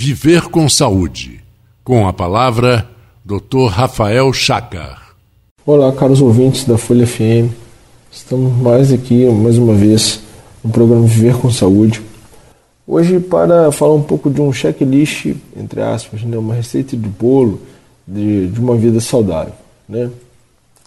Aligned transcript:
Viver 0.00 0.42
com 0.42 0.68
Saúde. 0.68 1.40
Com 1.82 2.06
a 2.06 2.12
palavra, 2.12 2.88
Dr. 3.24 3.66
Rafael 3.68 4.32
Chacar. 4.32 5.16
Olá, 5.66 5.90
caros 5.90 6.22
ouvintes 6.22 6.62
da 6.62 6.78
Folha 6.78 7.04
FM. 7.04 7.50
Estamos 8.08 8.56
mais 8.62 8.92
aqui, 8.92 9.26
mais 9.26 9.58
uma 9.58 9.74
vez, 9.74 10.20
no 10.62 10.70
programa 10.70 11.04
Viver 11.04 11.36
com 11.38 11.50
Saúde. 11.50 12.00
Hoje, 12.86 13.18
para 13.18 13.72
falar 13.72 13.94
um 13.94 14.02
pouco 14.02 14.30
de 14.30 14.40
um 14.40 14.52
checklist, 14.52 15.34
entre 15.56 15.82
aspas, 15.82 16.22
né, 16.22 16.38
uma 16.38 16.54
receita 16.54 16.96
de 16.96 17.08
bolo 17.08 17.60
de, 18.06 18.46
de 18.46 18.60
uma 18.60 18.76
vida 18.76 19.00
saudável. 19.00 19.54
Né? 19.88 20.08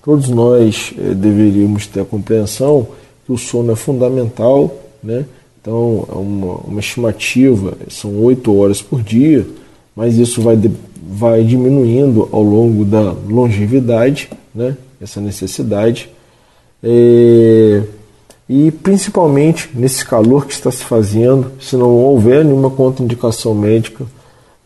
Todos 0.01 0.29
nós 0.29 0.93
eh, 0.97 1.13
deveríamos 1.13 1.85
ter 1.85 1.99
a 1.99 2.05
compreensão 2.05 2.87
que 3.25 3.33
o 3.33 3.37
sono 3.37 3.73
é 3.73 3.75
fundamental, 3.75 4.73
né? 5.03 5.25
Então 5.61 6.05
é 6.09 6.15
uma, 6.15 6.53
uma 6.55 6.79
estimativa, 6.79 7.77
são 7.87 8.15
oito 8.23 8.55
horas 8.57 8.81
por 8.81 9.03
dia, 9.03 9.47
mas 9.95 10.17
isso 10.17 10.41
vai, 10.41 10.59
vai 11.07 11.43
diminuindo 11.43 12.27
ao 12.31 12.41
longo 12.41 12.83
da 12.83 13.13
longevidade, 13.29 14.29
né? 14.53 14.75
essa 14.99 15.21
necessidade. 15.21 16.09
É, 16.83 17.83
e 18.49 18.71
principalmente 18.71 19.69
nesse 19.73 20.03
calor 20.03 20.47
que 20.47 20.53
está 20.53 20.71
se 20.71 20.83
fazendo, 20.83 21.51
se 21.59 21.77
não 21.77 21.89
houver 21.89 22.43
nenhuma 22.43 22.71
contraindicação 22.71 23.53
médica, 23.53 24.03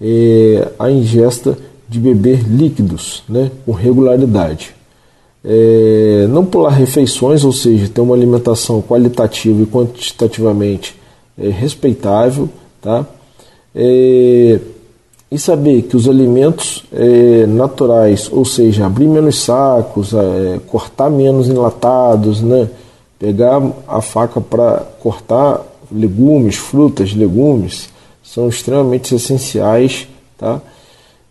é, 0.01 0.69
a 0.79 0.89
ingesta 0.89 1.57
de 1.87 1.99
beber 1.99 2.41
líquidos 2.43 3.23
né, 3.27 3.51
com 3.65 3.71
regularidade. 3.71 4.75
É, 5.47 6.25
não 6.27 6.43
pular 6.43 6.71
refeições, 6.71 7.43
ou 7.43 7.51
seja, 7.51 7.87
ter 7.87 8.01
uma 8.01 8.15
alimentação 8.15 8.81
qualitativa 8.81 9.61
e 9.61 9.65
quantitativamente 9.65 10.95
é, 11.37 11.49
respeitável, 11.49 12.49
tá? 12.81 13.05
É, 13.75 14.59
e 15.29 15.37
saber 15.37 15.83
que 15.83 15.95
os 15.95 16.07
alimentos 16.07 16.83
é, 16.91 17.45
naturais, 17.45 18.29
ou 18.31 18.45
seja, 18.45 18.85
abrir 18.85 19.07
menos 19.07 19.39
sacos, 19.41 20.13
é, 20.13 20.59
cortar 20.67 21.09
menos 21.09 21.47
enlatados, 21.47 22.41
né? 22.41 22.69
pegar 23.19 23.61
a 23.87 24.01
faca 24.01 24.39
para 24.41 24.85
cortar 24.99 25.61
legumes, 25.91 26.55
frutas, 26.55 27.13
legumes, 27.13 27.89
são 28.23 28.47
extremamente 28.47 29.15
essenciais, 29.15 30.07
tá? 30.37 30.61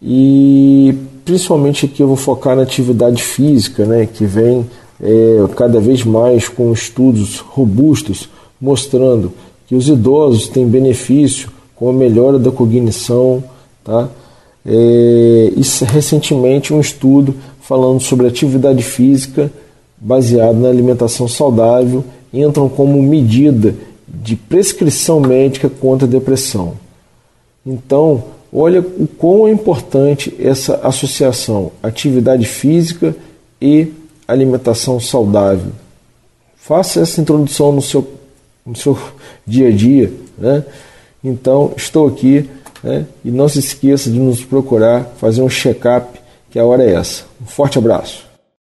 E 0.06 0.94
principalmente 1.24 1.86
aqui 1.86 2.02
eu 2.02 2.06
vou 2.06 2.16
focar 2.16 2.55
na 2.55 2.62
atividade 2.62 3.22
física, 3.22 3.86
né, 3.86 4.06
que 4.06 4.27
vem 4.27 4.66
é, 5.02 5.38
cada 5.56 5.80
vez 5.80 6.05
mais 6.05 6.47
com 6.47 6.70
estudos 6.72 7.38
robustos 7.38 8.28
mostrando 8.60 9.32
que 9.66 9.75
os 9.75 9.88
idosos 9.88 10.48
têm 10.48 10.69
benefício 10.69 11.50
com 11.75 11.88
a 11.88 11.92
melhora 11.92 12.38
da 12.38 12.50
cognição, 12.50 13.42
tá? 13.82 14.08
É, 14.66 15.52
e 15.56 15.62
recentemente 15.86 16.72
um 16.72 16.80
estudo 16.80 17.34
falando 17.60 18.00
sobre 18.00 18.27
atividade 18.27 18.82
física 18.82 19.50
baseado 19.97 20.56
na 20.56 20.69
alimentação 20.69 21.27
saudável 21.27 22.05
entram 22.32 22.69
como 22.69 23.02
medida 23.02 23.75
de 24.06 24.36
prescrição 24.36 25.20
médica 25.20 25.69
contra 25.69 26.06
a 26.06 26.10
depressão. 26.10 26.75
Então, 27.66 28.22
olha 28.55 28.80
o 28.80 29.06
quão 29.06 29.48
é 29.48 29.50
importante 29.50 30.34
essa 30.38 30.77
associação 30.77 31.72
atividade 31.83 32.47
física 32.47 33.16
e 33.60 33.92
alimentação 34.27 35.00
saudável. 35.00 35.72
Faça 36.56 37.00
essa 37.00 37.20
introdução 37.20 37.72
no 37.72 37.82
seu, 37.82 38.08
no 38.64 38.77
seu 38.77 38.98
dia 39.47 39.69
a 39.69 39.72
dia. 39.72 40.12
Né? 40.38 40.64
Então, 41.22 41.72
estou 41.77 42.06
aqui 42.06 42.48
né? 42.82 43.06
e 43.25 43.30
não 43.30 43.48
se 43.48 43.58
esqueça 43.58 44.10
de 44.10 44.19
nos 44.19 44.44
procurar, 44.44 45.05
fazer 45.19 45.42
um 45.42 45.48
check-up, 45.48 46.20
que 46.50 46.58
a 46.58 46.64
hora 46.64 46.84
é 46.84 46.94
essa. 46.94 47.25
Um 47.42 47.47
forte 47.47 47.78
abraço. 47.78 48.33